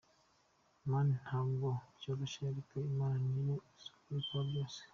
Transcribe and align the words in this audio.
Man 0.89 1.07
ntabwo 1.23 1.67
byoroshye 1.97 2.41
ariko 2.51 2.75
Imana 2.91 3.23
niyo 3.33 3.57
izi 3.73 3.87
ukuri 3.95 4.19
kwa 4.27 4.41
byose. 4.49 4.79